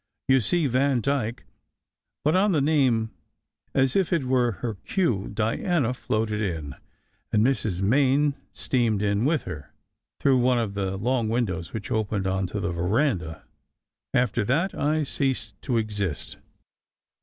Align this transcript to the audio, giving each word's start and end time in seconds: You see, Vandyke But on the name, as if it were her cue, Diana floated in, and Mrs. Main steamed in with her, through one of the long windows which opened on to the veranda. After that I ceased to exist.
You 0.27 0.39
see, 0.39 0.65
Vandyke 0.65 1.43
But 2.25 2.35
on 2.35 2.53
the 2.53 2.59
name, 2.59 3.11
as 3.75 3.95
if 3.95 4.11
it 4.11 4.23
were 4.23 4.53
her 4.53 4.73
cue, 4.73 5.29
Diana 5.31 5.93
floated 5.93 6.41
in, 6.41 6.73
and 7.31 7.45
Mrs. 7.45 7.83
Main 7.83 8.33
steamed 8.51 9.03
in 9.03 9.25
with 9.25 9.43
her, 9.43 9.75
through 10.19 10.39
one 10.39 10.57
of 10.57 10.73
the 10.73 10.97
long 10.97 11.29
windows 11.29 11.71
which 11.71 11.91
opened 11.91 12.25
on 12.25 12.47
to 12.47 12.59
the 12.59 12.71
veranda. 12.71 13.43
After 14.11 14.43
that 14.43 14.73
I 14.73 15.03
ceased 15.03 15.61
to 15.61 15.77
exist. 15.77 16.37